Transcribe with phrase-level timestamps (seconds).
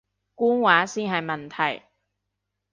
[0.33, 1.83] 官話先係問題